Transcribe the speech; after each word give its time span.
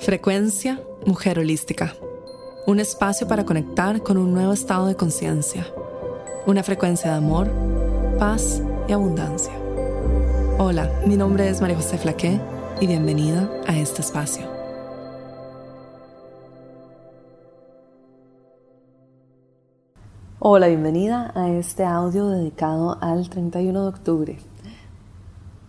Frecuencia 0.00 0.80
Mujer 1.06 1.40
Holística. 1.40 1.92
Un 2.66 2.78
espacio 2.78 3.26
para 3.26 3.44
conectar 3.44 4.00
con 4.00 4.16
un 4.16 4.32
nuevo 4.32 4.52
estado 4.52 4.86
de 4.86 4.94
conciencia. 4.94 5.66
Una 6.46 6.62
frecuencia 6.62 7.10
de 7.10 7.16
amor, 7.16 7.50
paz 8.16 8.62
y 8.86 8.92
abundancia. 8.92 9.52
Hola, 10.56 10.88
mi 11.04 11.16
nombre 11.16 11.48
es 11.48 11.60
María 11.60 11.76
José 11.76 11.98
Flaqué 11.98 12.40
y 12.80 12.86
bienvenida 12.86 13.50
a 13.66 13.76
este 13.76 14.00
espacio. 14.00 14.46
Hola, 20.38 20.68
bienvenida 20.68 21.32
a 21.34 21.50
este 21.50 21.84
audio 21.84 22.28
dedicado 22.28 22.98
al 23.00 23.28
31 23.28 23.82
de 23.82 23.88
octubre. 23.88 24.38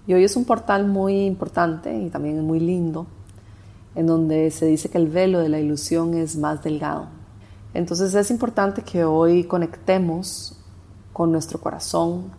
Y 0.06 0.14
hoy 0.14 0.24
es 0.24 0.36
un 0.36 0.46
portal 0.46 0.88
muy 0.88 1.26
importante 1.26 1.98
y 1.98 2.10
también 2.12 2.46
muy 2.46 2.60
lindo 2.60 3.08
en 4.00 4.08
donde 4.08 4.50
se 4.50 4.66
dice 4.66 4.90
que 4.90 4.98
el 4.98 5.10
velo 5.10 5.40
de 5.40 5.50
la 5.50 5.60
ilusión 5.60 6.14
es 6.14 6.38
más 6.38 6.64
delgado. 6.64 7.10
Entonces 7.74 8.16
es 8.16 8.32
importante 8.32 8.82
que 8.82 9.04
hoy 9.04 9.44
conectemos 9.44 10.58
con 11.12 11.34
nuestro 11.34 11.60
corazón, 11.60 12.32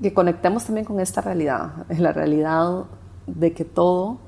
que 0.00 0.14
conectemos 0.14 0.64
también 0.64 0.86
con 0.86 1.00
esta 1.00 1.20
realidad, 1.20 1.84
la 1.98 2.12
realidad 2.12 2.84
de 3.26 3.52
que 3.52 3.66
todo 3.66 4.20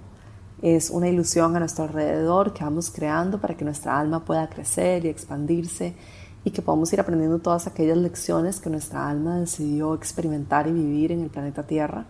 es 0.61 0.91
una 0.91 1.09
ilusión 1.09 1.57
a 1.57 1.59
nuestro 1.59 1.85
alrededor 1.85 2.53
que 2.53 2.63
vamos 2.63 2.91
creando 2.91 3.41
para 3.41 3.57
que 3.57 3.65
nuestra 3.65 3.99
alma 3.99 4.23
pueda 4.23 4.51
crecer 4.51 5.07
y 5.07 5.09
expandirse 5.09 5.97
y 6.45 6.51
que 6.51 6.61
podamos 6.61 6.93
ir 6.93 7.01
aprendiendo 7.01 7.39
todas 7.39 7.67
aquellas 7.67 7.97
lecciones 7.97 8.61
que 8.61 8.69
nuestra 8.69 9.09
alma 9.09 9.41
decidió 9.41 9.95
experimentar 9.95 10.67
y 10.67 10.73
vivir 10.73 11.13
en 11.13 11.23
el 11.23 11.31
planeta 11.31 11.63
Tierra 11.63 12.05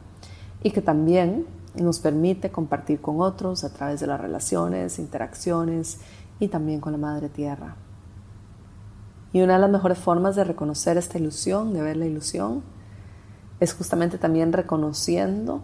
y 0.64 0.72
que 0.72 0.82
también 0.82 1.46
nos 1.82 1.98
permite 1.98 2.50
compartir 2.52 3.00
con 3.00 3.20
otros 3.20 3.64
a 3.64 3.72
través 3.72 4.00
de 4.00 4.06
las 4.06 4.20
relaciones, 4.20 4.98
interacciones 4.98 5.98
y 6.38 6.48
también 6.48 6.80
con 6.80 6.92
la 6.92 6.98
Madre 6.98 7.28
Tierra. 7.28 7.76
Y 9.32 9.42
una 9.42 9.54
de 9.54 9.60
las 9.60 9.70
mejores 9.70 9.98
formas 9.98 10.36
de 10.36 10.44
reconocer 10.44 10.96
esta 10.96 11.18
ilusión, 11.18 11.72
de 11.72 11.82
ver 11.82 11.96
la 11.96 12.06
ilusión, 12.06 12.62
es 13.58 13.74
justamente 13.74 14.18
también 14.18 14.52
reconociendo 14.52 15.62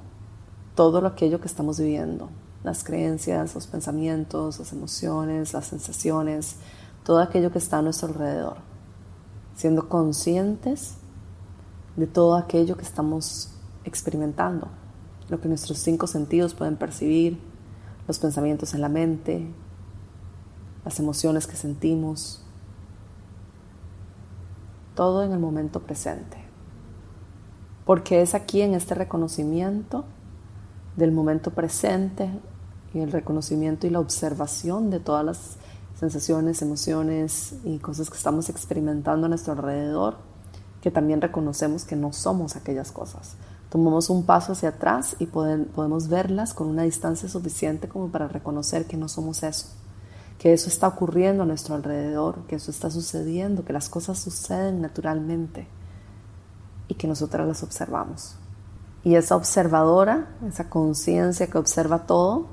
todo 0.74 1.00
lo 1.00 1.08
aquello 1.08 1.40
que 1.40 1.46
estamos 1.46 1.78
viviendo, 1.78 2.30
las 2.64 2.82
creencias, 2.82 3.54
los 3.54 3.66
pensamientos, 3.68 4.58
las 4.58 4.72
emociones, 4.72 5.52
las 5.52 5.66
sensaciones, 5.66 6.56
todo 7.04 7.20
aquello 7.20 7.52
que 7.52 7.58
está 7.58 7.78
a 7.78 7.82
nuestro 7.82 8.08
alrededor, 8.08 8.56
siendo 9.54 9.88
conscientes 9.88 10.96
de 11.96 12.06
todo 12.06 12.34
aquello 12.36 12.76
que 12.76 12.84
estamos 12.84 13.52
experimentando 13.84 14.79
lo 15.30 15.40
que 15.40 15.48
nuestros 15.48 15.78
cinco 15.78 16.06
sentidos 16.06 16.54
pueden 16.54 16.76
percibir, 16.76 17.38
los 18.06 18.18
pensamientos 18.18 18.74
en 18.74 18.80
la 18.80 18.88
mente, 18.88 19.46
las 20.84 20.98
emociones 20.98 21.46
que 21.46 21.56
sentimos, 21.56 22.42
todo 24.94 25.22
en 25.22 25.32
el 25.32 25.38
momento 25.38 25.80
presente. 25.80 26.36
Porque 27.84 28.22
es 28.22 28.34
aquí 28.34 28.60
en 28.60 28.74
este 28.74 28.94
reconocimiento 28.94 30.04
del 30.96 31.12
momento 31.12 31.52
presente 31.52 32.28
y 32.92 32.98
el 32.98 33.12
reconocimiento 33.12 33.86
y 33.86 33.90
la 33.90 34.00
observación 34.00 34.90
de 34.90 34.98
todas 34.98 35.24
las 35.24 35.56
sensaciones, 35.98 36.62
emociones 36.62 37.54
y 37.64 37.78
cosas 37.78 38.10
que 38.10 38.16
estamos 38.16 38.48
experimentando 38.48 39.26
a 39.26 39.28
nuestro 39.28 39.52
alrededor, 39.52 40.16
que 40.80 40.90
también 40.90 41.20
reconocemos 41.20 41.84
que 41.84 41.94
no 41.94 42.12
somos 42.12 42.56
aquellas 42.56 42.90
cosas, 42.90 43.36
tomamos 43.70 44.10
un 44.10 44.24
paso 44.24 44.52
hacia 44.52 44.70
atrás 44.70 45.16
y 45.18 45.26
podemos 45.26 46.08
verlas 46.08 46.52
con 46.52 46.68
una 46.68 46.82
distancia 46.82 47.28
suficiente 47.28 47.88
como 47.88 48.08
para 48.08 48.28
reconocer 48.28 48.86
que 48.86 48.96
no 48.96 49.08
somos 49.08 49.42
eso, 49.42 49.68
que 50.38 50.52
eso 50.52 50.68
está 50.68 50.88
ocurriendo 50.88 51.44
a 51.44 51.46
nuestro 51.46 51.76
alrededor, 51.76 52.46
que 52.48 52.56
eso 52.56 52.70
está 52.70 52.90
sucediendo, 52.90 53.64
que 53.64 53.72
las 53.72 53.88
cosas 53.88 54.18
suceden 54.18 54.82
naturalmente 54.82 55.68
y 56.88 56.94
que 56.94 57.06
nosotras 57.06 57.46
las 57.46 57.62
observamos. 57.62 58.34
Y 59.04 59.14
esa 59.14 59.36
observadora, 59.36 60.36
esa 60.46 60.68
conciencia 60.68 61.46
que 61.46 61.56
observa 61.56 62.06
todo, 62.06 62.48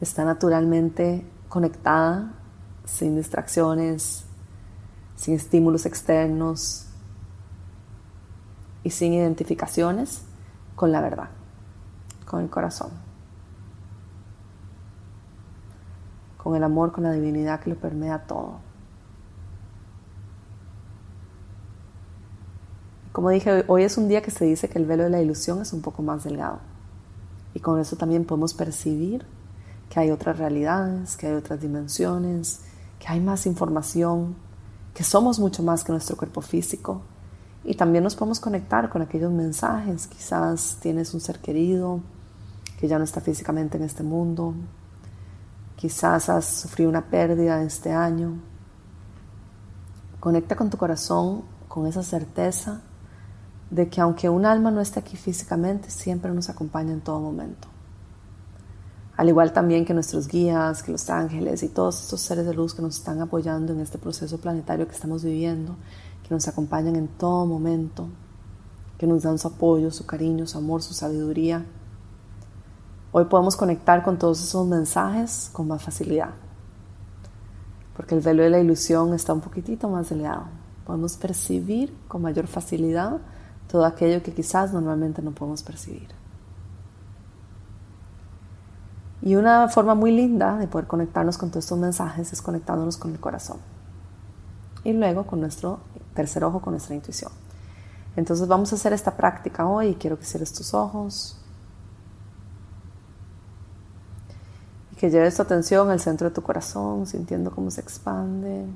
está 0.00 0.24
naturalmente 0.24 1.24
conectada, 1.48 2.34
sin 2.84 3.16
distracciones, 3.16 4.24
sin 5.16 5.34
estímulos 5.34 5.86
externos, 5.86 6.83
y 8.84 8.90
sin 8.90 9.14
identificaciones 9.14 10.22
con 10.76 10.92
la 10.92 11.00
verdad, 11.00 11.30
con 12.26 12.42
el 12.42 12.50
corazón, 12.50 12.90
con 16.36 16.54
el 16.54 16.62
amor, 16.62 16.92
con 16.92 17.02
la 17.02 17.12
divinidad 17.12 17.60
que 17.60 17.70
lo 17.70 17.76
permea 17.76 18.26
todo. 18.26 18.58
Como 23.12 23.30
dije, 23.30 23.64
hoy 23.68 23.84
es 23.84 23.96
un 23.96 24.08
día 24.08 24.22
que 24.22 24.30
se 24.30 24.44
dice 24.44 24.68
que 24.68 24.78
el 24.78 24.86
velo 24.86 25.04
de 25.04 25.10
la 25.10 25.22
ilusión 25.22 25.62
es 25.62 25.72
un 25.72 25.80
poco 25.80 26.02
más 26.02 26.24
delgado. 26.24 26.58
Y 27.54 27.60
con 27.60 27.80
eso 27.80 27.96
también 27.96 28.24
podemos 28.24 28.54
percibir 28.54 29.24
que 29.88 30.00
hay 30.00 30.10
otras 30.10 30.38
realidades, 30.38 31.16
que 31.16 31.28
hay 31.28 31.34
otras 31.34 31.60
dimensiones, 31.60 32.62
que 32.98 33.06
hay 33.06 33.20
más 33.20 33.46
información, 33.46 34.34
que 34.92 35.04
somos 35.04 35.38
mucho 35.38 35.62
más 35.62 35.84
que 35.84 35.92
nuestro 35.92 36.16
cuerpo 36.16 36.40
físico, 36.40 37.02
y 37.64 37.74
también 37.74 38.04
nos 38.04 38.14
podemos 38.14 38.40
conectar 38.40 38.90
con 38.90 39.02
aquellos 39.02 39.32
mensajes. 39.32 40.06
Quizás 40.06 40.78
tienes 40.80 41.14
un 41.14 41.20
ser 41.20 41.38
querido 41.38 42.00
que 42.78 42.86
ya 42.88 42.98
no 42.98 43.04
está 43.04 43.20
físicamente 43.20 43.78
en 43.78 43.84
este 43.84 44.02
mundo. 44.02 44.54
Quizás 45.76 46.28
has 46.28 46.44
sufrido 46.44 46.90
una 46.90 47.06
pérdida 47.06 47.62
este 47.62 47.92
año. 47.92 48.34
Conecta 50.20 50.56
con 50.56 50.68
tu 50.68 50.76
corazón 50.76 51.42
con 51.68 51.86
esa 51.86 52.02
certeza 52.02 52.82
de 53.70 53.88
que 53.88 54.00
aunque 54.00 54.28
un 54.28 54.44
alma 54.44 54.70
no 54.70 54.80
esté 54.80 55.00
aquí 55.00 55.16
físicamente, 55.16 55.90
siempre 55.90 56.32
nos 56.32 56.50
acompaña 56.50 56.92
en 56.92 57.00
todo 57.00 57.20
momento. 57.20 57.68
Al 59.16 59.28
igual 59.28 59.52
también 59.52 59.84
que 59.84 59.94
nuestros 59.94 60.28
guías, 60.28 60.82
que 60.82 60.92
los 60.92 61.08
ángeles 61.08 61.62
y 61.62 61.68
todos 61.68 62.02
estos 62.02 62.20
seres 62.20 62.46
de 62.46 62.54
luz 62.54 62.74
que 62.74 62.82
nos 62.82 62.98
están 62.98 63.20
apoyando 63.20 63.72
en 63.72 63.80
este 63.80 63.96
proceso 63.96 64.38
planetario 64.38 64.86
que 64.86 64.94
estamos 64.94 65.24
viviendo 65.24 65.76
que 66.26 66.34
nos 66.34 66.48
acompañan 66.48 66.96
en 66.96 67.06
todo 67.06 67.46
momento, 67.46 68.08
que 68.98 69.06
nos 69.06 69.22
dan 69.22 69.38
su 69.38 69.48
apoyo, 69.48 69.90
su 69.90 70.06
cariño, 70.06 70.46
su 70.46 70.58
amor, 70.58 70.82
su 70.82 70.94
sabiduría. 70.94 71.64
Hoy 73.12 73.26
podemos 73.26 73.56
conectar 73.56 74.02
con 74.02 74.18
todos 74.18 74.42
esos 74.42 74.66
mensajes 74.66 75.50
con 75.52 75.68
más 75.68 75.82
facilidad, 75.82 76.30
porque 77.94 78.14
el 78.14 78.22
velo 78.22 78.42
de 78.42 78.50
la 78.50 78.58
ilusión 78.58 79.12
está 79.14 79.32
un 79.34 79.40
poquitito 79.40 79.88
más 79.88 80.08
delgado. 80.08 80.44
Podemos 80.86 81.16
percibir 81.16 81.94
con 82.08 82.22
mayor 82.22 82.46
facilidad 82.46 83.18
todo 83.70 83.84
aquello 83.84 84.22
que 84.22 84.32
quizás 84.32 84.72
normalmente 84.72 85.22
no 85.22 85.32
podemos 85.32 85.62
percibir. 85.62 86.08
Y 89.22 89.36
una 89.36 89.68
forma 89.68 89.94
muy 89.94 90.10
linda 90.10 90.58
de 90.58 90.68
poder 90.68 90.86
conectarnos 90.86 91.38
con 91.38 91.50
todos 91.50 91.64
estos 91.64 91.78
mensajes 91.78 92.32
es 92.32 92.42
conectándonos 92.42 92.98
con 92.98 93.12
el 93.12 93.20
corazón. 93.20 93.56
Y 94.84 94.92
luego 94.92 95.26
con 95.26 95.40
nuestro 95.40 95.78
tercer 96.14 96.44
ojo 96.44 96.60
con 96.60 96.72
nuestra 96.72 96.94
intuición. 96.94 97.30
Entonces 98.16 98.46
vamos 98.46 98.72
a 98.72 98.76
hacer 98.76 98.92
esta 98.92 99.16
práctica 99.16 99.66
hoy 99.66 99.96
quiero 99.96 100.18
que 100.18 100.24
cierres 100.24 100.52
tus 100.52 100.72
ojos 100.72 101.36
y 104.92 104.96
que 104.96 105.10
lleves 105.10 105.34
tu 105.34 105.42
atención 105.42 105.90
al 105.90 106.00
centro 106.00 106.28
de 106.28 106.34
tu 106.34 106.42
corazón, 106.42 107.06
sintiendo 107.06 107.50
cómo 107.50 107.70
se 107.70 107.80
expande. 107.80 108.66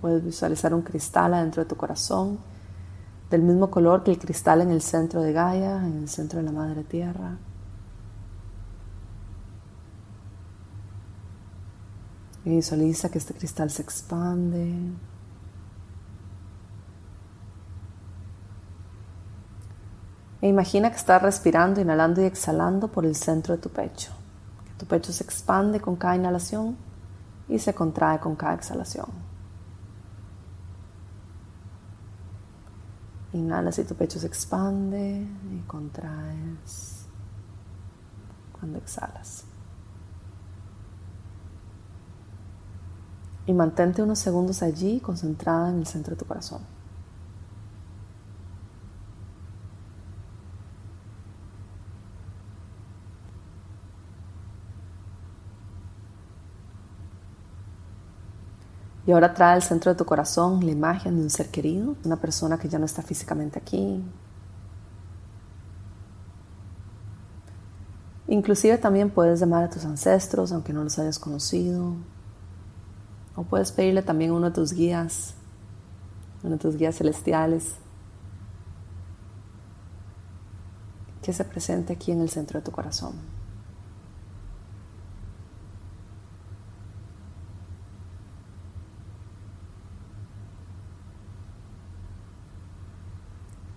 Puedes 0.00 0.24
visualizar 0.24 0.74
un 0.74 0.82
cristal 0.82 1.34
adentro 1.34 1.62
de 1.62 1.68
tu 1.68 1.76
corazón, 1.76 2.38
del 3.30 3.42
mismo 3.42 3.70
color 3.70 4.02
que 4.02 4.10
el 4.10 4.18
cristal 4.18 4.60
en 4.60 4.70
el 4.70 4.82
centro 4.82 5.22
de 5.22 5.32
Gaia, 5.32 5.76
en 5.86 5.98
el 5.98 6.08
centro 6.08 6.40
de 6.40 6.46
la 6.46 6.52
Madre 6.52 6.82
Tierra. 6.82 7.38
Y 12.44 12.50
visualiza 12.50 13.08
que 13.08 13.18
este 13.18 13.34
cristal 13.34 13.70
se 13.70 13.82
expande 13.82 14.74
E 20.42 20.48
imagina 20.48 20.90
que 20.90 20.96
estás 20.96 21.22
respirando, 21.22 21.80
inhalando 21.80 22.20
y 22.20 22.24
exhalando 22.24 22.88
por 22.88 23.06
el 23.06 23.14
centro 23.14 23.54
de 23.54 23.62
tu 23.62 23.68
pecho. 23.68 24.10
Tu 24.76 24.84
pecho 24.86 25.12
se 25.12 25.22
expande 25.22 25.80
con 25.80 25.94
cada 25.94 26.16
inhalación 26.16 26.76
y 27.48 27.60
se 27.60 27.72
contrae 27.72 28.18
con 28.18 28.34
cada 28.34 28.54
exhalación. 28.54 29.06
Inhalas 33.32 33.78
y 33.78 33.84
tu 33.84 33.94
pecho 33.94 34.18
se 34.18 34.26
expande 34.26 35.24
y 35.52 35.60
contraes 35.68 37.06
cuando 38.58 38.78
exhalas. 38.78 39.44
Y 43.46 43.52
mantente 43.52 44.02
unos 44.02 44.18
segundos 44.18 44.60
allí 44.64 44.98
concentrada 44.98 45.70
en 45.70 45.78
el 45.78 45.86
centro 45.86 46.16
de 46.16 46.18
tu 46.18 46.26
corazón. 46.26 46.81
Y 59.12 59.14
ahora 59.14 59.34
trae 59.34 59.52
al 59.52 59.62
centro 59.62 59.92
de 59.92 59.98
tu 59.98 60.06
corazón 60.06 60.64
la 60.64 60.72
imagen 60.72 61.16
de 61.16 61.22
un 61.24 61.28
ser 61.28 61.50
querido, 61.50 61.96
una 62.02 62.16
persona 62.16 62.56
que 62.56 62.66
ya 62.66 62.78
no 62.78 62.86
está 62.86 63.02
físicamente 63.02 63.58
aquí. 63.58 64.02
Inclusive 68.26 68.78
también 68.78 69.10
puedes 69.10 69.38
llamar 69.38 69.64
a 69.64 69.68
tus 69.68 69.84
ancestros, 69.84 70.50
aunque 70.50 70.72
no 70.72 70.82
los 70.82 70.98
hayas 70.98 71.18
conocido. 71.18 71.92
O 73.36 73.42
puedes 73.42 73.70
pedirle 73.70 74.00
también 74.00 74.30
a 74.30 74.34
uno 74.34 74.46
de 74.46 74.54
tus 74.54 74.72
guías, 74.72 75.34
uno 76.42 76.52
de 76.52 76.58
tus 76.58 76.78
guías 76.78 76.96
celestiales, 76.96 77.74
que 81.20 81.34
se 81.34 81.44
presente 81.44 81.92
aquí 81.92 82.12
en 82.12 82.22
el 82.22 82.30
centro 82.30 82.60
de 82.60 82.64
tu 82.64 82.72
corazón. 82.72 83.31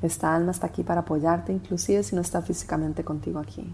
Esta 0.02 0.36
alma 0.36 0.52
está 0.52 0.68
aquí 0.68 0.84
para 0.84 1.02
apoyarte, 1.02 1.54
inclusive 1.54 2.04
si 2.04 2.16
no 2.16 2.22
está 2.22 2.42
físicamente 2.42 3.04
contigo 3.04 3.40
aquí. 3.40 3.74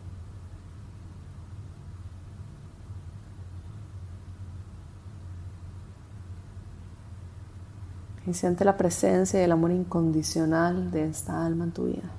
Y 8.27 8.33
siente 8.33 8.63
la 8.63 8.77
presencia 8.77 9.41
y 9.41 9.43
el 9.43 9.51
amor 9.51 9.71
incondicional 9.71 10.91
de 10.91 11.09
esta 11.09 11.45
alma 11.45 11.65
en 11.65 11.71
tu 11.71 11.85
vida. 11.85 12.11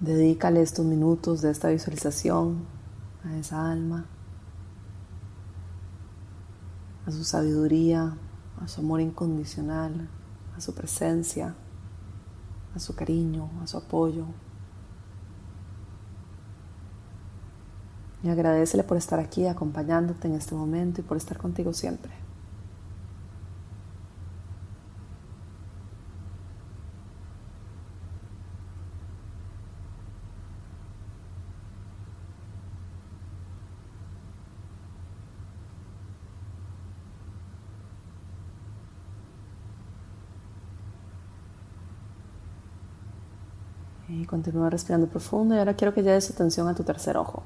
Dedícale 0.00 0.62
estos 0.62 0.84
minutos 0.84 1.42
de 1.42 1.50
esta 1.52 1.68
visualización 1.68 2.64
a 3.24 3.36
esa 3.36 3.70
alma, 3.70 4.06
su 7.12 7.24
sabiduría, 7.24 8.16
a 8.60 8.68
su 8.68 8.80
amor 8.80 9.00
incondicional, 9.00 10.08
a 10.56 10.60
su 10.60 10.74
presencia, 10.74 11.54
a 12.74 12.78
su 12.78 12.94
cariño, 12.94 13.50
a 13.62 13.66
su 13.66 13.76
apoyo. 13.76 14.26
Y 18.22 18.28
agradecele 18.28 18.84
por 18.84 18.96
estar 18.96 19.18
aquí 19.18 19.46
acompañándote 19.46 20.28
en 20.28 20.34
este 20.34 20.54
momento 20.54 21.00
y 21.00 21.04
por 21.04 21.16
estar 21.16 21.38
contigo 21.38 21.72
siempre. 21.72 22.21
Y 44.12 44.26
continúa 44.26 44.68
respirando 44.68 45.06
profundo 45.06 45.54
y 45.54 45.58
ahora 45.58 45.72
quiero 45.72 45.94
que 45.94 46.02
lleves 46.02 46.30
atención 46.30 46.68
a 46.68 46.74
tu 46.74 46.84
tercer 46.84 47.16
ojo. 47.16 47.42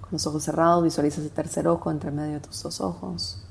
Con 0.00 0.10
los 0.10 0.26
ojos 0.26 0.42
cerrados 0.42 0.82
visualiza 0.82 1.20
ese 1.20 1.30
tercer 1.30 1.68
ojo 1.68 1.88
entre 1.88 2.10
medio 2.10 2.34
de 2.34 2.40
tus 2.40 2.60
dos 2.64 2.80
ojos. 2.80 3.44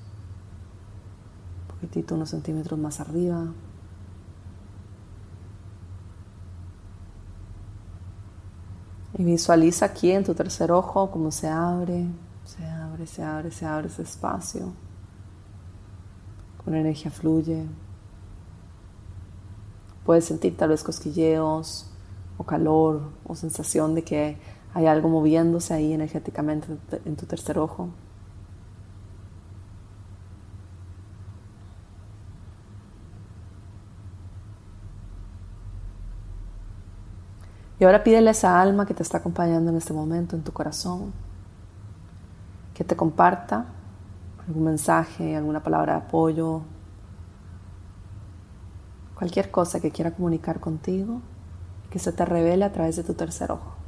Un 1.62 1.76
poquitito, 1.76 2.16
unos 2.16 2.32
centímetros 2.32 2.78
más 2.78 3.00
arriba. 3.00 3.46
Y 9.18 9.24
visualiza 9.24 9.86
aquí 9.86 10.12
en 10.12 10.26
tu 10.26 10.34
tercer 10.34 10.74
ojo 10.74 11.12
cómo 11.12 11.32
se 11.32 11.48
abre, 11.48 12.08
se 12.44 12.66
abre, 12.66 13.08
se 13.08 13.24
abre, 13.24 13.52
se 13.52 13.66
abre 13.66 13.88
ese 13.88 14.02
espacio. 14.02 14.74
Con 16.66 16.76
energía 16.76 17.10
fluye. 17.10 17.68
Puedes 20.06 20.26
sentir 20.26 20.58
tal 20.58 20.70
vez 20.70 20.84
cosquilleos 20.84 21.88
o 22.38 22.44
calor 22.44 23.02
o 23.26 23.36
sensación 23.36 23.96
de 23.96 24.04
que 24.04 24.38
hay 24.74 24.88
algo 24.88 25.10
moviéndose 25.10 25.74
ahí 25.74 25.94
energéticamente 25.94 26.68
en 27.06 27.16
tu 27.16 27.26
tercer 27.26 27.60
ojo. 27.60 27.90
Y 37.80 37.84
ahora 37.84 38.04
pídele 38.04 38.30
a 38.30 38.32
esa 38.32 38.62
alma 38.62 38.86
que 38.86 38.94
te 38.94 39.02
está 39.02 39.18
acompañando 39.18 39.72
en 39.72 39.78
este 39.78 39.92
momento 39.92 40.36
en 40.36 40.44
tu 40.44 40.52
corazón 40.52 41.14
que 42.76 42.84
te 42.84 42.96
comparta 42.96 43.66
algún 44.48 44.64
mensaje, 44.66 45.36
alguna 45.36 45.62
palabra 45.62 45.94
de 45.94 46.00
apoyo, 46.00 46.62
cualquier 49.22 49.52
cosa 49.52 49.80
que 49.80 49.92
quiera 49.92 50.16
comunicar 50.16 50.60
contigo, 50.60 51.22
que 51.92 52.00
se 52.00 52.12
te 52.12 52.26
revele 52.26 52.66
a 52.66 52.72
través 52.72 52.96
de 52.96 53.04
tu 53.04 53.14
tercer 53.14 53.52
ojo. 53.52 53.81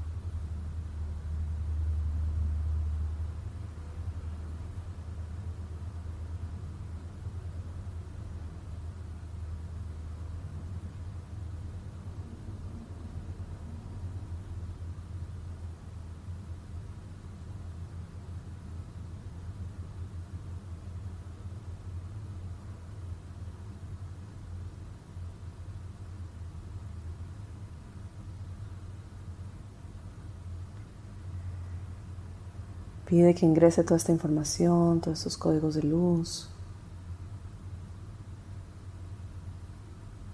Pide 33.13 33.35
que 33.35 33.45
ingrese 33.45 33.83
toda 33.83 33.97
esta 33.97 34.11
información, 34.11 34.99
todos 34.99 35.19
estos 35.19 35.37
códigos 35.37 35.75
de 35.75 35.83
luz, 35.83 36.49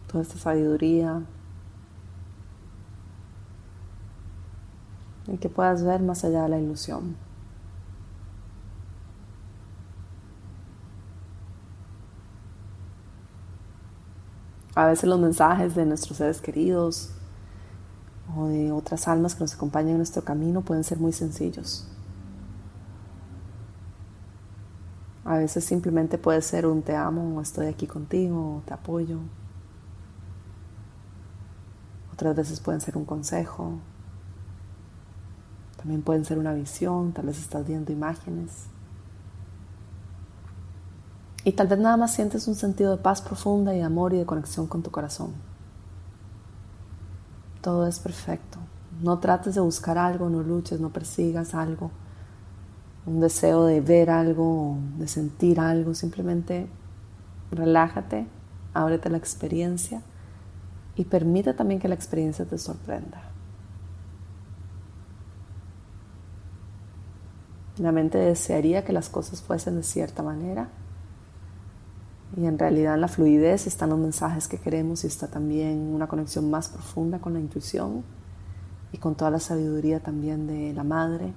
toda 0.10 0.24
esta 0.24 0.38
sabiduría. 0.38 1.22
Y 5.28 5.38
que 5.40 5.50
puedas 5.50 5.84
ver 5.84 6.02
más 6.02 6.24
allá 6.24 6.44
de 6.44 6.48
la 6.48 6.58
ilusión. 6.58 7.18
A 14.76 14.86
veces 14.86 15.10
los 15.10 15.20
mensajes 15.20 15.76
de 15.76 15.86
nuestros 15.86 16.20
seres 16.20 16.40
queridos 16.40 17.12
o 18.38 18.48
de 18.48 18.72
otras 18.72 19.10
almas 19.10 19.36
que 19.36 19.42
nos 19.42 19.56
acompañan 19.56 19.90
en 19.90 19.98
nuestro 19.98 20.24
camino 20.24 20.62
pueden 20.62 20.86
ser 20.86 20.98
muy 20.98 21.12
sencillos. 21.12 21.86
A 25.29 25.29
veces 25.40 25.66
simplemente 25.66 26.18
puede 26.18 26.42
ser 26.42 26.66
un 26.66 26.82
te 26.82 26.96
amo 26.96 27.38
o 27.38 27.42
estoy 27.42 27.68
aquí 27.68 27.88
contigo 27.88 28.58
o 28.58 28.62
te 28.66 28.74
apoyo. 28.74 29.20
Otras 32.14 32.36
veces 32.36 32.60
pueden 32.60 32.82
ser 32.82 32.98
un 32.98 33.06
consejo. 33.06 33.80
También 35.78 36.02
pueden 36.02 36.26
ser 36.26 36.38
una 36.38 36.54
visión, 36.54 37.14
tal 37.14 37.28
vez 37.28 37.40
estás 37.40 37.66
viendo 37.66 37.92
imágenes. 37.92 38.66
Y 41.46 41.54
tal 41.54 41.68
vez 41.68 41.80
nada 41.80 41.96
más 41.96 42.14
sientes 42.14 42.48
un 42.48 42.56
sentido 42.56 42.92
de 42.92 43.02
paz 43.02 43.22
profunda 43.22 43.74
y 43.74 43.78
de 43.78 43.84
amor 43.84 44.14
y 44.14 44.18
de 44.18 44.26
conexión 44.26 44.68
con 44.68 44.84
tu 44.84 44.92
corazón. 44.92 45.34
Todo 47.62 47.88
es 47.88 48.00
perfecto. 48.00 48.60
No 49.02 49.20
trates 49.20 49.56
de 49.56 49.62
buscar 49.62 49.98
algo, 49.98 50.30
no 50.30 50.44
luches, 50.44 50.80
no 50.80 50.90
persigas 50.90 51.56
algo 51.56 51.92
un 53.06 53.20
deseo 53.20 53.66
de 53.66 53.82
ver 53.82 54.10
algo, 54.10 54.78
de 54.98 55.08
sentir 55.08 55.60
algo, 55.60 55.94
simplemente 55.94 56.68
relájate, 57.52 58.28
ábrete 58.74 59.10
la 59.10 59.18
experiencia 59.18 60.02
y 60.96 61.06
permite 61.06 61.54
también 61.54 61.80
que 61.80 61.88
la 61.88 61.96
experiencia 61.96 62.46
te 62.46 62.58
sorprenda. 62.58 63.24
La 67.78 67.92
mente 67.92 68.18
desearía 68.18 68.84
que 68.84 68.92
las 68.92 69.10
cosas 69.10 69.42
fuesen 69.42 69.78
de 69.78 69.84
cierta 69.84 70.22
manera 70.22 70.70
y 72.36 72.46
en 72.46 72.60
realidad 72.60 72.98
la 72.98 73.08
fluidez 73.08 73.66
están 73.66 73.90
los 73.90 74.00
mensajes 74.00 74.48
que 74.48 74.58
queremos 74.58 75.04
y 75.04 75.08
está 75.08 75.28
también 75.28 75.80
una 75.94 76.08
conexión 76.08 76.50
más 76.52 76.70
profunda 76.70 77.20
con 77.20 77.34
la 77.34 77.40
intuición 77.40 78.04
y 78.92 78.98
con 78.98 79.16
toda 79.16 79.32
la 79.32 79.40
sabiduría 79.40 80.02
también 80.02 80.46
de 80.46 80.74
la 80.74 80.84
madre 80.84 81.34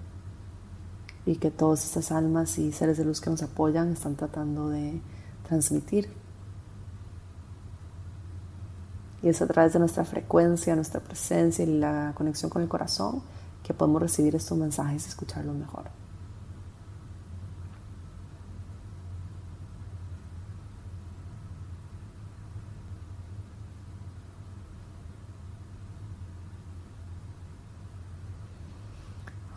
y 1.25 1.37
que 1.37 1.51
todas 1.51 1.85
estas 1.85 2.11
almas 2.11 2.59
y 2.59 2.73
seres 2.73 2.99
de 2.99 3.05
luz 3.05 3.21
que 3.21 3.31
nos 3.31 3.43
apoyan 3.43 3.93
están 3.93 4.17
tratando 4.17 4.69
de 4.69 5.01
transmitir. 5.47 6.11
Y 9.23 9.29
es 9.29 9.41
a 9.41 9.47
través 9.47 9.73
de 9.73 9.79
nuestra 9.79 10.05
frecuencia, 10.05 10.75
nuestra 10.75 11.01
presencia 11.01 11.65
y 11.65 11.79
la 11.79 12.13
conexión 12.17 12.51
con 12.51 12.63
el 12.63 12.69
corazón 12.69 13.23
que 13.63 13.73
podemos 13.73 14.03
recibir 14.03 14.35
estos 14.35 14.59
mensajes 14.59 15.07
y 15.07 15.09
escucharlos 15.09 15.55
mejor. 15.55 16.02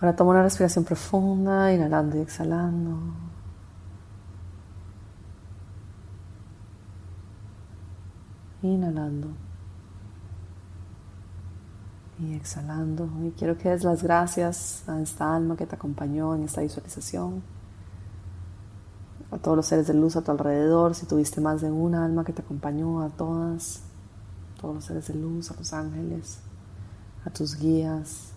Ahora 0.05 0.15
toma 0.15 0.31
una 0.33 0.43
respiración 0.43 0.85
profunda, 0.85 1.73
inhalando 1.73 2.15
y 2.15 2.19
exhalando. 2.19 2.99
Inhalando. 8.61 9.29
Y 12.19 12.35
exhalando. 12.35 13.09
Y 13.23 13.31
quiero 13.31 13.57
que 13.57 13.69
des 13.69 13.83
las 13.83 14.03
gracias 14.03 14.87
a 14.87 15.01
esta 15.01 15.35
alma 15.35 15.57
que 15.57 15.65
te 15.65 15.73
acompañó 15.73 16.35
en 16.35 16.43
esta 16.43 16.61
visualización. 16.61 17.41
A 19.31 19.39
todos 19.39 19.57
los 19.57 19.65
seres 19.65 19.87
de 19.87 19.95
luz 19.95 20.15
a 20.17 20.21
tu 20.21 20.29
alrededor. 20.29 20.93
Si 20.93 21.07
tuviste 21.07 21.41
más 21.41 21.61
de 21.61 21.71
una 21.71 22.05
alma 22.05 22.23
que 22.23 22.31
te 22.31 22.43
acompañó, 22.43 23.01
a 23.01 23.09
todas. 23.09 23.81
Todos 24.61 24.75
los 24.75 24.85
seres 24.85 25.07
de 25.07 25.15
luz, 25.15 25.49
a 25.49 25.55
los 25.55 25.73
ángeles, 25.73 26.41
a 27.25 27.31
tus 27.31 27.57
guías, 27.57 28.34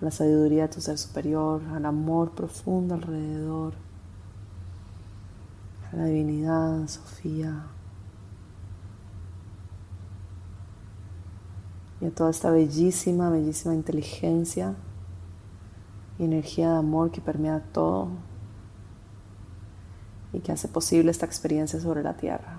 a 0.00 0.04
la 0.04 0.10
sabiduría 0.10 0.62
de 0.62 0.74
tu 0.74 0.80
ser 0.80 0.98
superior, 0.98 1.62
al 1.72 1.86
amor 1.86 2.32
profundo 2.32 2.94
alrededor, 2.94 3.74
a 5.92 5.96
la 5.96 6.04
divinidad, 6.06 6.86
Sofía, 6.88 7.66
y 12.00 12.06
a 12.06 12.10
toda 12.10 12.30
esta 12.30 12.50
bellísima, 12.50 13.30
bellísima 13.30 13.74
inteligencia 13.74 14.74
y 16.18 16.24
energía 16.24 16.72
de 16.72 16.78
amor 16.78 17.10
que 17.10 17.20
permea 17.20 17.60
todo 17.72 18.08
y 20.32 20.40
que 20.40 20.52
hace 20.52 20.68
posible 20.68 21.10
esta 21.10 21.26
experiencia 21.26 21.80
sobre 21.80 22.02
la 22.02 22.16
tierra. 22.16 22.53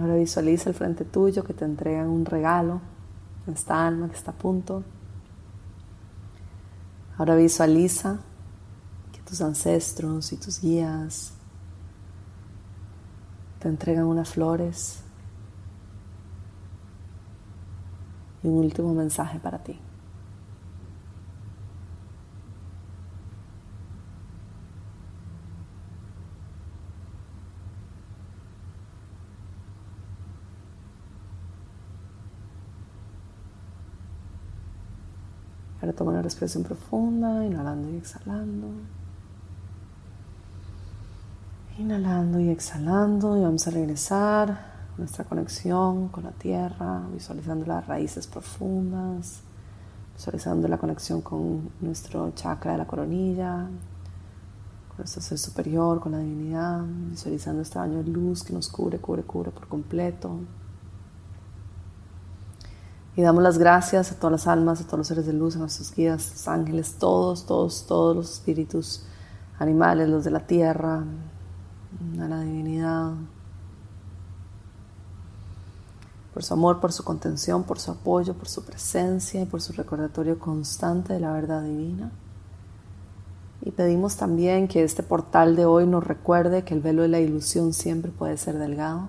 Ahora 0.00 0.14
visualiza 0.14 0.70
el 0.70 0.74
frente 0.74 1.04
tuyo 1.04 1.44
que 1.44 1.52
te 1.52 1.66
entregan 1.66 2.08
un 2.08 2.24
regalo, 2.24 2.80
esta 3.52 3.86
alma 3.86 4.08
que 4.08 4.16
está 4.16 4.30
a 4.30 4.34
punto. 4.34 4.82
Ahora 7.18 7.34
visualiza 7.36 8.18
que 9.12 9.20
tus 9.20 9.42
ancestros 9.42 10.32
y 10.32 10.38
tus 10.38 10.62
guías 10.62 11.34
te 13.58 13.68
entregan 13.68 14.06
unas 14.06 14.30
flores 14.30 15.02
y 18.42 18.48
un 18.48 18.54
último 18.54 18.94
mensaje 18.94 19.38
para 19.38 19.58
ti. 19.58 19.78
Ahora 35.90 35.98
toma 35.98 36.12
una 36.12 36.22
respiración 36.22 36.62
profunda, 36.62 37.44
inhalando 37.44 37.90
y 37.90 37.96
exhalando. 37.96 38.68
Inhalando 41.80 42.38
y 42.38 42.48
exhalando 42.48 43.36
y 43.36 43.40
vamos 43.40 43.66
a 43.66 43.72
regresar 43.72 44.50
a 44.52 44.98
nuestra 44.98 45.24
conexión 45.24 46.06
con 46.06 46.22
la 46.22 46.30
tierra, 46.30 47.02
visualizando 47.12 47.66
las 47.66 47.88
raíces 47.88 48.28
profundas, 48.28 49.40
visualizando 50.14 50.68
la 50.68 50.78
conexión 50.78 51.22
con 51.22 51.70
nuestro 51.80 52.30
chakra 52.36 52.70
de 52.70 52.78
la 52.78 52.86
coronilla, 52.86 53.66
con 54.90 54.98
nuestro 54.98 55.20
ser 55.20 55.38
superior, 55.38 55.98
con 55.98 56.12
la 56.12 56.18
divinidad, 56.18 56.84
visualizando 57.10 57.62
este 57.62 57.80
baño 57.80 57.96
de 57.96 58.04
luz 58.04 58.44
que 58.44 58.52
nos 58.52 58.68
cubre, 58.68 58.98
cubre, 58.98 59.24
cubre 59.24 59.50
por 59.50 59.66
completo. 59.66 60.38
Y 63.16 63.22
damos 63.22 63.42
las 63.42 63.58
gracias 63.58 64.12
a 64.12 64.14
todas 64.16 64.32
las 64.32 64.46
almas, 64.46 64.80
a 64.80 64.84
todos 64.84 64.98
los 64.98 65.08
seres 65.08 65.26
de 65.26 65.32
luz, 65.32 65.56
a 65.56 65.58
nuestros 65.58 65.94
guías, 65.94 66.30
los 66.30 66.48
ángeles, 66.48 66.94
todos, 66.98 67.44
todos, 67.44 67.86
todos 67.86 68.16
los 68.16 68.32
espíritus 68.32 69.04
animales, 69.58 70.08
los 70.08 70.24
de 70.24 70.30
la 70.30 70.46
tierra, 70.46 71.04
a 72.20 72.28
la 72.28 72.40
divinidad, 72.40 73.12
por 76.32 76.44
su 76.44 76.54
amor, 76.54 76.80
por 76.80 76.92
su 76.92 77.04
contención, 77.04 77.64
por 77.64 77.80
su 77.80 77.90
apoyo, 77.90 78.34
por 78.34 78.48
su 78.48 78.64
presencia 78.64 79.42
y 79.42 79.46
por 79.46 79.60
su 79.60 79.72
recordatorio 79.72 80.38
constante 80.38 81.12
de 81.12 81.20
la 81.20 81.32
verdad 81.32 81.62
divina. 81.62 82.12
Y 83.62 83.72
pedimos 83.72 84.16
también 84.16 84.68
que 84.68 84.82
este 84.82 85.02
portal 85.02 85.56
de 85.56 85.66
hoy 85.66 85.86
nos 85.86 86.06
recuerde 86.06 86.64
que 86.64 86.72
el 86.72 86.80
velo 86.80 87.02
de 87.02 87.08
la 87.08 87.20
ilusión 87.20 87.74
siempre 87.74 88.10
puede 88.10 88.38
ser 88.38 88.58
delgado 88.58 89.08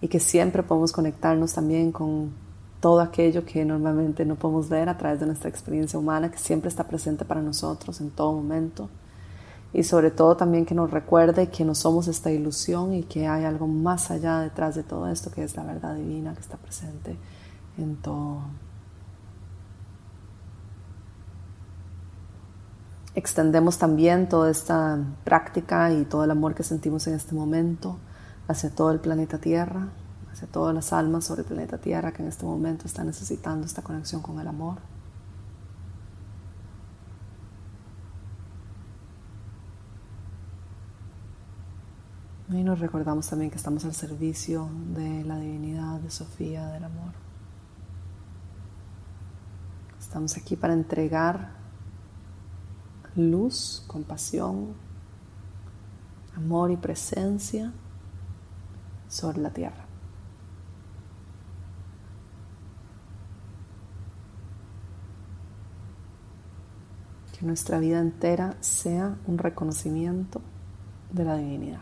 y 0.00 0.08
que 0.08 0.20
siempre 0.20 0.62
podemos 0.62 0.92
conectarnos 0.92 1.54
también 1.54 1.90
con 1.90 2.30
todo 2.80 3.00
aquello 3.00 3.44
que 3.44 3.64
normalmente 3.64 4.24
no 4.24 4.36
podemos 4.36 4.68
ver 4.68 4.88
a 4.88 4.96
través 4.96 5.20
de 5.20 5.26
nuestra 5.26 5.50
experiencia 5.50 5.98
humana, 5.98 6.30
que 6.30 6.38
siempre 6.38 6.68
está 6.68 6.84
presente 6.84 7.24
para 7.24 7.42
nosotros 7.42 8.00
en 8.00 8.10
todo 8.10 8.32
momento. 8.32 8.88
Y 9.72 9.84
sobre 9.84 10.10
todo 10.10 10.36
también 10.36 10.66
que 10.66 10.74
nos 10.74 10.90
recuerde 10.90 11.48
que 11.48 11.64
no 11.64 11.74
somos 11.74 12.08
esta 12.08 12.32
ilusión 12.32 12.92
y 12.94 13.04
que 13.04 13.28
hay 13.28 13.44
algo 13.44 13.68
más 13.68 14.10
allá 14.10 14.40
detrás 14.40 14.74
de 14.74 14.82
todo 14.82 15.06
esto, 15.06 15.30
que 15.30 15.44
es 15.44 15.54
la 15.56 15.62
verdad 15.62 15.94
divina 15.94 16.34
que 16.34 16.40
está 16.40 16.56
presente 16.56 17.16
en 17.78 17.96
todo. 17.96 18.40
Extendemos 23.14 23.78
también 23.78 24.28
toda 24.28 24.50
esta 24.50 24.98
práctica 25.24 25.92
y 25.92 26.04
todo 26.04 26.24
el 26.24 26.30
amor 26.30 26.54
que 26.54 26.62
sentimos 26.62 27.06
en 27.06 27.14
este 27.14 27.34
momento 27.34 27.98
hacia 28.48 28.70
todo 28.70 28.90
el 28.90 29.00
planeta 29.00 29.38
Tierra, 29.38 29.88
hacia 30.32 30.48
todas 30.48 30.74
las 30.74 30.92
almas 30.92 31.24
sobre 31.24 31.42
el 31.42 31.46
planeta 31.46 31.78
Tierra 31.78 32.12
que 32.12 32.22
en 32.22 32.28
este 32.28 32.44
momento 32.44 32.86
están 32.86 33.06
necesitando 33.06 33.66
esta 33.66 33.82
conexión 33.82 34.22
con 34.22 34.38
el 34.40 34.48
amor. 34.48 34.78
Y 42.52 42.64
nos 42.64 42.80
recordamos 42.80 43.28
también 43.28 43.50
que 43.50 43.56
estamos 43.56 43.84
al 43.84 43.94
servicio 43.94 44.68
de 44.94 45.22
la 45.24 45.38
divinidad, 45.38 46.00
de 46.00 46.10
Sofía, 46.10 46.66
del 46.66 46.82
amor. 46.82 47.12
Estamos 50.00 50.36
aquí 50.36 50.56
para 50.56 50.72
entregar 50.72 51.52
luz, 53.14 53.84
compasión, 53.86 54.74
amor 56.36 56.72
y 56.72 56.76
presencia 56.76 57.72
sobre 59.08 59.38
la 59.38 59.50
tierra. 59.50 59.89
Que 67.40 67.46
nuestra 67.46 67.78
vida 67.78 67.98
entera 68.00 68.54
sea 68.60 69.16
un 69.26 69.38
reconocimiento 69.38 70.42
de 71.10 71.24
la 71.24 71.36
divinidad. 71.38 71.80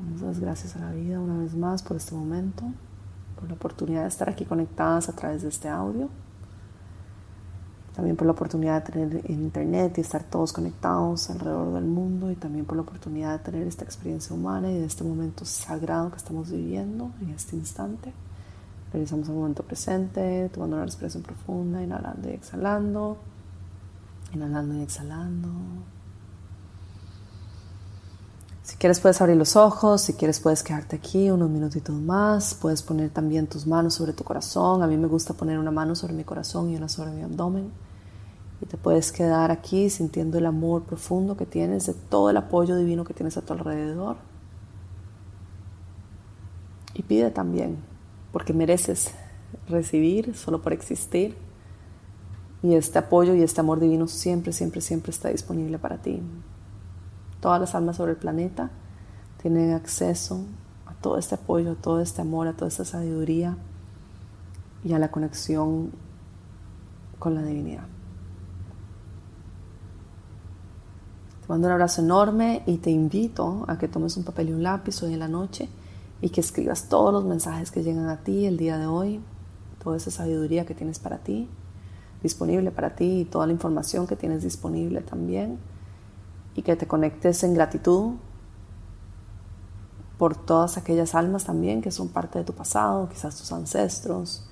Muchas 0.00 0.40
gracias 0.40 0.74
a 0.74 0.80
la 0.80 0.90
vida 0.90 1.20
una 1.20 1.38
vez 1.38 1.54
más 1.54 1.84
por 1.84 1.96
este 1.98 2.16
momento, 2.16 2.64
por 3.36 3.48
la 3.48 3.54
oportunidad 3.54 4.02
de 4.02 4.08
estar 4.08 4.28
aquí 4.28 4.44
conectadas 4.44 5.08
a 5.08 5.12
través 5.12 5.42
de 5.42 5.48
este 5.48 5.68
audio, 5.68 6.08
también 7.94 8.16
por 8.16 8.26
la 8.26 8.32
oportunidad 8.32 8.82
de 8.82 8.92
tener 8.92 9.30
internet 9.30 9.96
y 9.98 10.00
estar 10.00 10.24
todos 10.24 10.52
conectados 10.52 11.30
alrededor 11.30 11.74
del 11.74 11.84
mundo 11.84 12.32
y 12.32 12.34
también 12.34 12.64
por 12.64 12.74
la 12.74 12.82
oportunidad 12.82 13.38
de 13.38 13.44
tener 13.44 13.68
esta 13.68 13.84
experiencia 13.84 14.34
humana 14.34 14.68
y 14.68 14.80
de 14.80 14.84
este 14.84 15.04
momento 15.04 15.44
sagrado 15.44 16.10
que 16.10 16.16
estamos 16.16 16.50
viviendo 16.50 17.12
en 17.20 17.30
este 17.30 17.54
instante. 17.54 18.12
Regresamos 18.96 19.28
al 19.28 19.34
momento 19.34 19.62
presente, 19.62 20.48
tomando 20.48 20.76
una 20.76 20.86
respiración 20.86 21.22
profunda, 21.22 21.82
inhalando 21.82 22.30
y 22.30 22.32
exhalando. 22.32 23.18
Inhalando 24.32 24.74
y 24.74 24.80
exhalando. 24.80 25.50
Si 28.62 28.76
quieres 28.78 28.98
puedes 29.00 29.20
abrir 29.20 29.36
los 29.36 29.54
ojos, 29.54 30.00
si 30.00 30.14
quieres 30.14 30.40
puedes 30.40 30.62
quedarte 30.62 30.96
aquí 30.96 31.28
unos 31.28 31.50
minutitos 31.50 31.94
más, 31.94 32.54
puedes 32.54 32.82
poner 32.82 33.10
también 33.10 33.48
tus 33.48 33.66
manos 33.66 33.92
sobre 33.92 34.14
tu 34.14 34.24
corazón, 34.24 34.82
a 34.82 34.86
mí 34.86 34.96
me 34.96 35.08
gusta 35.08 35.34
poner 35.34 35.58
una 35.58 35.70
mano 35.70 35.94
sobre 35.94 36.14
mi 36.14 36.24
corazón 36.24 36.70
y 36.70 36.76
una 36.76 36.88
sobre 36.88 37.10
mi 37.10 37.20
abdomen 37.20 37.70
y 38.62 38.64
te 38.64 38.78
puedes 38.78 39.12
quedar 39.12 39.50
aquí 39.50 39.90
sintiendo 39.90 40.38
el 40.38 40.46
amor 40.46 40.84
profundo 40.84 41.36
que 41.36 41.44
tienes 41.44 41.84
de 41.84 41.92
todo 41.92 42.30
el 42.30 42.38
apoyo 42.38 42.76
divino 42.76 43.04
que 43.04 43.12
tienes 43.12 43.36
a 43.36 43.42
tu 43.42 43.52
alrededor 43.52 44.16
y 46.94 47.02
pide 47.02 47.30
también 47.30 47.76
porque 48.36 48.52
mereces 48.52 49.14
recibir 49.66 50.36
solo 50.36 50.60
por 50.60 50.74
existir 50.74 51.38
Y 52.62 52.74
este 52.74 52.98
apoyo 52.98 53.34
y 53.34 53.40
este 53.40 53.62
amor 53.62 53.80
divino 53.80 54.08
siempre, 54.08 54.52
siempre, 54.52 54.82
siempre 54.82 55.10
está 55.10 55.30
disponible 55.30 55.78
para 55.78 56.02
ti. 56.02 56.20
Todas 57.40 57.58
las 57.62 57.74
almas 57.74 57.96
sobre 57.96 58.12
el 58.12 58.18
planeta 58.18 58.68
tienen 59.40 59.72
acceso 59.72 60.44
a 60.84 60.92
todo 60.92 61.16
este 61.16 61.36
apoyo, 61.36 61.72
a 61.72 61.74
todo 61.76 62.02
este 62.02 62.20
amor, 62.20 62.46
a 62.46 62.52
toda 62.52 62.68
esta 62.68 62.84
sabiduría 62.84 63.56
y 64.84 64.92
a 64.92 64.98
la 64.98 65.10
conexión 65.10 65.92
con 67.18 67.34
la 67.34 67.42
divinidad. 67.42 67.86
Te 71.40 71.48
mando 71.48 71.68
un 71.68 71.72
abrazo 71.72 72.02
enorme 72.02 72.62
y 72.66 72.76
te 72.76 72.90
invito 72.90 73.64
a 73.66 73.78
que 73.78 73.88
tomes 73.88 74.14
un 74.18 74.24
papel 74.24 74.50
y 74.50 74.52
un 74.52 74.62
lápiz 74.62 75.02
hoy 75.02 75.14
en 75.14 75.20
la 75.20 75.28
noche 75.28 75.70
y 76.20 76.30
que 76.30 76.40
escribas 76.40 76.88
todos 76.88 77.12
los 77.12 77.24
mensajes 77.24 77.70
que 77.70 77.82
llegan 77.82 78.08
a 78.08 78.18
ti 78.18 78.46
el 78.46 78.56
día 78.56 78.78
de 78.78 78.86
hoy, 78.86 79.20
toda 79.82 79.96
esa 79.96 80.10
sabiduría 80.10 80.64
que 80.66 80.74
tienes 80.74 80.98
para 80.98 81.18
ti, 81.18 81.48
disponible 82.22 82.70
para 82.70 82.96
ti 82.96 83.20
y 83.20 83.24
toda 83.24 83.46
la 83.46 83.52
información 83.52 84.06
que 84.06 84.16
tienes 84.16 84.42
disponible 84.42 85.00
también 85.02 85.58
y 86.54 86.62
que 86.62 86.76
te 86.76 86.86
conectes 86.86 87.44
en 87.44 87.54
gratitud 87.54 88.14
por 90.18 90.34
todas 90.34 90.78
aquellas 90.78 91.14
almas 91.14 91.44
también 91.44 91.82
que 91.82 91.90
son 91.90 92.08
parte 92.08 92.38
de 92.38 92.44
tu 92.44 92.54
pasado, 92.54 93.08
quizás 93.08 93.36
tus 93.36 93.52
ancestros 93.52 94.48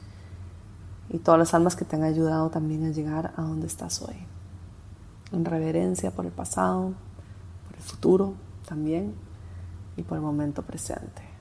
y 1.09 1.19
todas 1.19 1.39
las 1.39 1.55
almas 1.55 1.75
que 1.75 1.85
te 1.85 1.97
han 1.97 2.03
ayudado 2.03 2.51
también 2.51 2.85
a 2.85 2.91
llegar 2.91 3.33
a 3.37 3.43
donde 3.43 3.67
estás 3.67 4.03
hoy 4.03 4.17
en 5.33 5.45
reverencia 5.45 6.11
por 6.11 6.27
el 6.27 6.33
pasado, 6.33 6.93
por 7.67 7.77
el 7.77 7.83
futuro 7.83 8.35
también 8.67 9.15
y 9.97 10.03
por 10.03 10.17
el 10.17 10.23
momento 10.23 10.63
presente. 10.63 11.34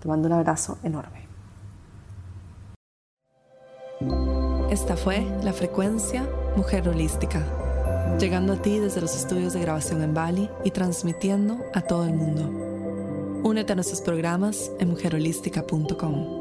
Te 0.00 0.08
mando 0.08 0.28
un 0.28 0.34
abrazo 0.34 0.78
enorme. 0.82 1.26
Esta 4.70 4.96
fue 4.96 5.26
la 5.42 5.52
frecuencia 5.52 6.28
Mujer 6.56 6.88
Holística, 6.88 7.42
llegando 8.18 8.54
a 8.54 8.56
ti 8.56 8.78
desde 8.78 9.00
los 9.00 9.16
estudios 9.16 9.52
de 9.52 9.60
grabación 9.60 10.02
en 10.02 10.12
Bali 10.12 10.50
y 10.64 10.70
transmitiendo 10.70 11.58
a 11.72 11.80
todo 11.80 12.04
el 12.04 12.12
mundo. 12.12 13.42
Únete 13.42 13.72
a 13.72 13.76
nuestros 13.76 14.00
programas 14.00 14.70
en 14.78 14.88
mujerholística.com. 14.90 16.35